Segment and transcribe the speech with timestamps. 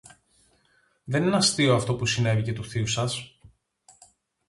[1.03, 3.37] Δεν είναι αστείο αυτό που συνέβηκε του θείου σας.